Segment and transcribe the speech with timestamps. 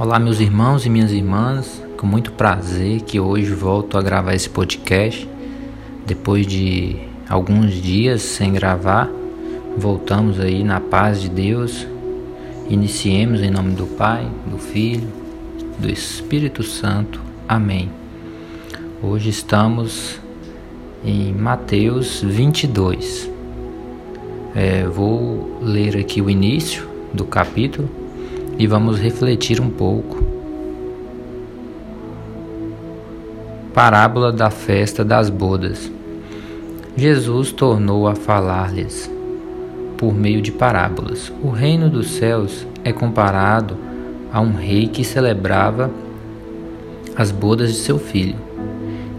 [0.00, 4.48] Olá, meus irmãos e minhas irmãs, com muito prazer que hoje volto a gravar esse
[4.48, 5.28] podcast.
[6.06, 6.94] Depois de
[7.28, 9.10] alguns dias sem gravar,
[9.76, 11.84] voltamos aí na paz de Deus.
[12.70, 15.08] Iniciemos em nome do Pai, do Filho,
[15.80, 17.20] do Espírito Santo.
[17.48, 17.90] Amém.
[19.02, 20.20] Hoje estamos
[21.04, 23.28] em Mateus 22.
[24.54, 28.07] É, vou ler aqui o início do capítulo
[28.58, 30.22] e vamos refletir um pouco.
[33.72, 35.90] Parábola da festa das bodas.
[36.96, 39.08] Jesus tornou a falar-lhes
[39.96, 41.32] por meio de parábolas.
[41.42, 43.76] O reino dos céus é comparado
[44.32, 45.90] a um rei que celebrava
[47.16, 48.36] as bodas de seu filho.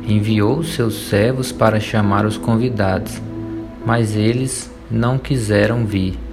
[0.05, 3.21] Enviou seus servos para chamar os convidados,
[3.85, 6.28] mas eles não quiseram vir.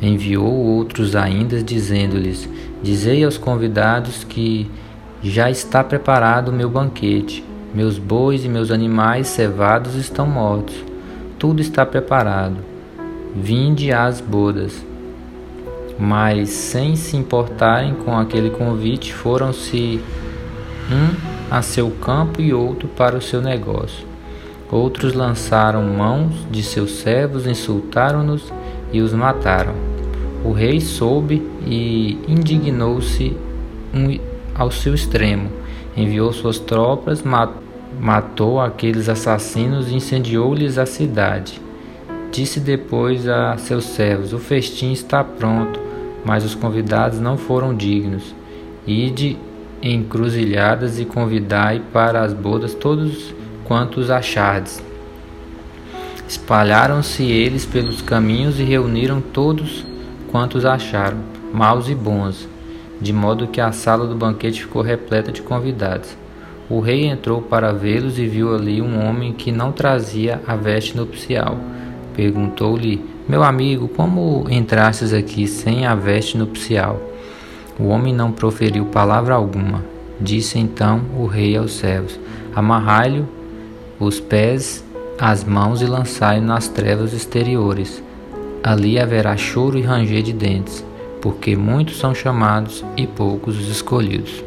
[0.00, 2.48] Enviou outros ainda, dizendo-lhes:
[2.82, 4.70] Dizei aos convidados que
[5.22, 7.44] já está preparado o meu banquete.
[7.74, 10.74] Meus bois e meus animais cevados estão mortos.
[11.38, 12.56] Tudo está preparado.
[13.34, 14.84] Vinde às bodas.
[15.98, 20.00] Mas, sem se importarem com aquele convite, foram-se
[20.90, 24.06] um a seu campo e outro para o seu negócio.
[24.70, 28.52] Outros lançaram mãos de seus servos, insultaram-nos
[28.92, 29.89] e os mataram.
[30.44, 33.36] O rei soube e indignou-se
[34.54, 35.50] ao seu extremo.
[35.96, 37.22] Enviou suas tropas,
[38.00, 41.60] matou aqueles assassinos e incendiou-lhes a cidade.
[42.32, 45.78] Disse depois a seus servos: O festim está pronto,
[46.24, 48.34] mas os convidados não foram dignos.
[48.86, 49.36] Ide
[49.82, 54.82] em cruzilhadas e convidai para as bodas todos quantos achardes.
[56.26, 59.84] Espalharam-se eles pelos caminhos e reuniram todos
[60.30, 61.18] quantos acharam,
[61.52, 62.48] maus e bons,
[63.00, 66.16] de modo que a sala do banquete ficou repleta de convidados.
[66.68, 70.96] O rei entrou para vê-los e viu ali um homem que não trazia a veste
[70.96, 71.58] nupcial.
[72.14, 77.00] Perguntou-lhe: Meu amigo, como entrastes aqui sem a veste nupcial?
[77.78, 79.82] O homem não proferiu palavra alguma.
[80.20, 82.20] Disse então o rei aos servos:
[82.54, 83.24] Amarrai-lhe
[83.98, 84.84] os pés,
[85.18, 88.02] as mãos e lançai-o nas trevas exteriores.
[88.62, 90.84] Ali haverá choro e ranger de dentes,
[91.20, 94.44] porque muitos são chamados e poucos os escolhidos.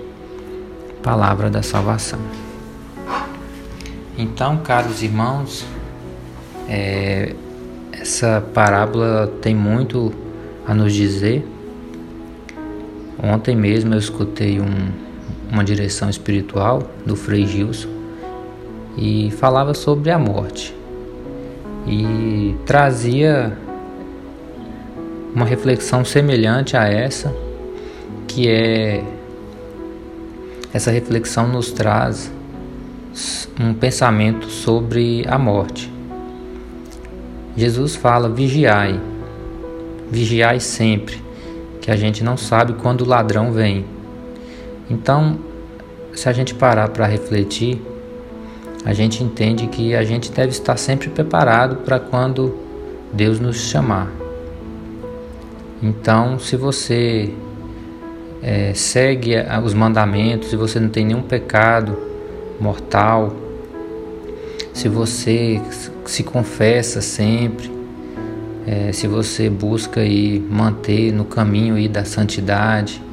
[1.01, 2.19] Palavra da salvação.
[4.18, 5.66] Então, caros irmãos,
[6.69, 7.34] é,
[7.91, 10.13] essa parábola tem muito
[10.68, 11.46] a nos dizer.
[13.22, 14.91] Ontem mesmo eu escutei um,
[15.52, 17.90] uma direção espiritual do Frei Gilson
[18.97, 20.75] e falava sobre a morte
[21.88, 23.57] e trazia
[25.36, 27.34] uma reflexão semelhante a essa,
[28.28, 29.04] que é
[30.74, 32.32] essa reflexão nos traz
[33.60, 35.92] um pensamento sobre a morte.
[37.56, 39.00] Jesus fala: vigiai,
[40.10, 41.22] vigiai sempre,
[41.82, 43.86] que a gente não sabe quando o ladrão vem.
[44.90, 45.38] Então,
[46.14, 47.82] se a gente parar para refletir,
[48.86, 52.58] a gente entende que a gente deve estar sempre preparado para quando
[53.14, 54.22] Deus nos chamar.
[55.84, 57.34] Então, se você
[58.42, 59.34] é, segue
[59.66, 61.98] os mandamentos, se você não tem nenhum pecado
[62.58, 63.36] mortal,
[64.72, 65.62] se você
[66.06, 67.70] se confessa sempre,
[68.66, 73.04] é, se você busca aí manter no caminho aí da santidade,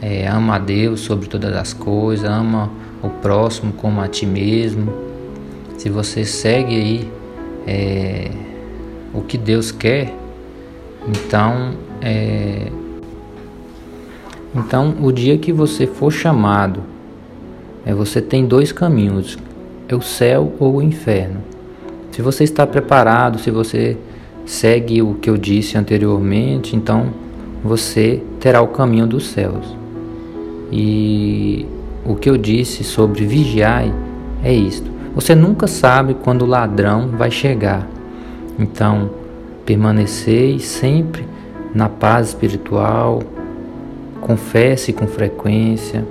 [0.00, 2.70] é, ama a Deus sobre todas as coisas, ama
[3.02, 4.90] o próximo como a ti mesmo,
[5.76, 7.12] se você segue aí
[7.66, 8.30] é,
[9.12, 10.23] o que Deus quer,
[11.08, 12.68] então, é...
[14.54, 16.80] então o dia que você for chamado,
[17.84, 19.38] é, você tem dois caminhos,
[19.88, 21.40] é o céu ou o inferno.
[22.10, 23.96] Se você está preparado, se você
[24.46, 27.08] segue o que eu disse anteriormente, então
[27.62, 29.76] você terá o caminho dos céus.
[30.70, 31.66] E
[32.04, 33.84] o que eu disse sobre vigiar
[34.42, 34.90] é isto.
[35.14, 37.88] Você nunca sabe quando o ladrão vai chegar.
[38.58, 39.10] Então,
[39.64, 41.26] Permanecei sempre
[41.74, 43.22] na paz espiritual,
[44.20, 46.04] confesse com frequência,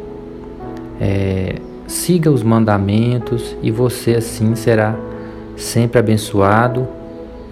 [1.00, 1.56] é,
[1.88, 4.96] siga os mandamentos e você assim será
[5.56, 6.88] sempre abençoado.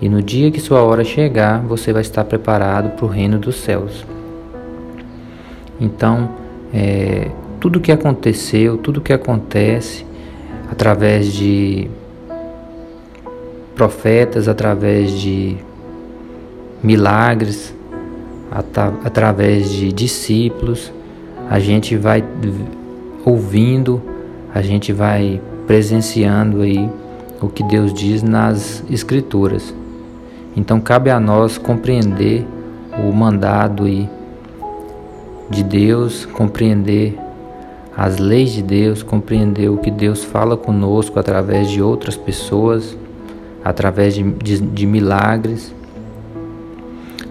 [0.01, 3.55] E no dia que sua hora chegar, você vai estar preparado para o reino dos
[3.55, 4.05] céus.
[5.79, 6.29] Então,
[6.73, 10.05] é, tudo que aconteceu, tudo que acontece
[10.71, 11.87] através de
[13.75, 15.57] profetas, através de
[16.83, 17.73] milagres
[19.03, 20.91] através de discípulos,
[21.49, 22.23] a gente vai
[23.25, 24.01] ouvindo,
[24.53, 26.89] a gente vai presenciando aí
[27.41, 29.73] o que Deus diz nas Escrituras.
[30.55, 32.45] Então cabe a nós compreender
[32.97, 34.09] o mandado aí
[35.49, 37.17] de Deus, compreender
[37.95, 42.97] as leis de Deus, compreender o que Deus fala conosco através de outras pessoas,
[43.63, 45.73] através de, de, de milagres.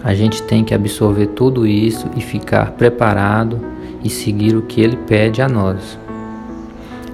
[0.03, 3.59] A gente tem que absorver tudo isso e ficar preparado
[4.03, 5.99] e seguir o que Ele pede a nós.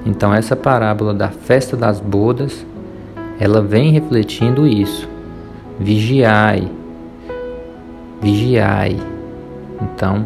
[0.06, 2.66] Então essa parábola da festa das bodas,
[3.40, 5.08] ela vem refletindo isso.
[5.80, 6.72] Vigiai,
[8.22, 8.98] vigiai.
[9.82, 10.26] Então,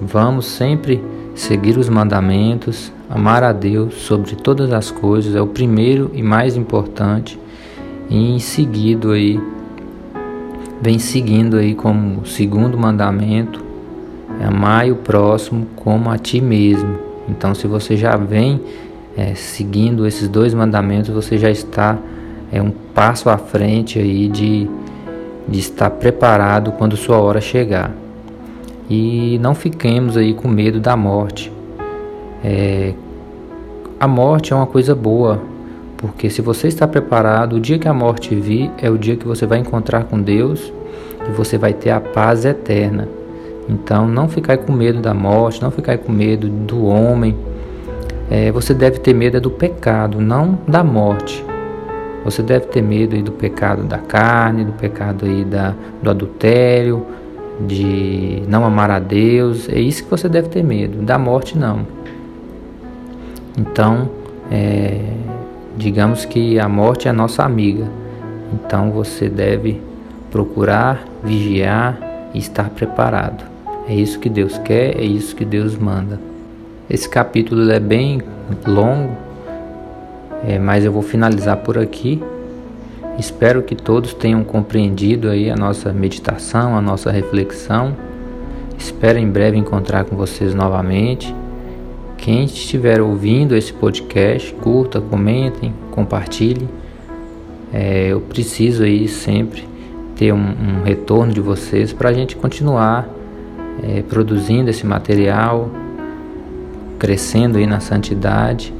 [0.00, 1.02] vamos sempre
[1.34, 6.56] seguir os mandamentos, amar a Deus sobre todas as coisas é o primeiro e mais
[6.56, 7.40] importante.
[8.08, 9.40] E em seguido aí
[10.80, 13.62] vem seguindo aí como segundo mandamento,
[14.40, 16.98] é amar o próximo como a ti mesmo.
[17.28, 18.60] Então, se você já vem
[19.16, 21.98] é, seguindo esses dois mandamentos, você já está
[22.52, 24.68] é um passo à frente aí de,
[25.46, 27.92] de estar preparado quando sua hora chegar.
[28.88, 31.52] E não fiquemos aí com medo da morte.
[32.42, 32.92] É,
[34.00, 35.40] a morte é uma coisa boa,
[36.00, 39.28] porque se você está preparado, o dia que a morte vir é o dia que
[39.28, 40.72] você vai encontrar com Deus
[41.28, 43.06] e você vai ter a paz eterna.
[43.68, 47.36] Então, não ficar com medo da morte, não ficar com medo do homem.
[48.30, 51.44] É, você deve ter medo é do pecado, não da morte.
[52.24, 57.04] Você deve ter medo aí do pecado da carne, do pecado aí da, do adultério,
[57.60, 59.68] de não amar a Deus.
[59.68, 61.02] É isso que você deve ter medo.
[61.02, 61.86] Da morte não.
[63.58, 64.08] Então,
[64.50, 65.00] é,
[65.76, 67.86] digamos que a morte é a nossa amiga.
[68.52, 69.80] Então você deve
[70.30, 71.98] procurar, vigiar
[72.34, 73.44] e estar preparado.
[73.88, 76.20] É isso que Deus quer, é isso que Deus manda.
[76.88, 78.22] Esse capítulo é bem
[78.66, 79.16] longo,
[80.46, 82.22] é, mas eu vou finalizar por aqui.
[83.18, 87.94] Espero que todos tenham compreendido aí a nossa meditação, a nossa reflexão.
[88.78, 91.34] Espero em breve encontrar com vocês novamente.
[92.20, 96.68] Quem estiver ouvindo esse podcast, curta, comentem, compartilhe.
[97.72, 99.66] É, eu preciso aí sempre
[100.16, 103.08] ter um, um retorno de vocês para a gente continuar
[103.82, 105.70] é, produzindo esse material,
[106.98, 108.74] crescendo aí na santidade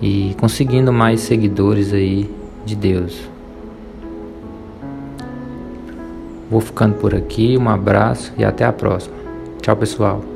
[0.00, 2.30] e conseguindo mais seguidores aí
[2.64, 3.28] de Deus.
[6.48, 9.16] Vou ficando por aqui, um abraço e até a próxima.
[9.60, 10.35] Tchau, pessoal.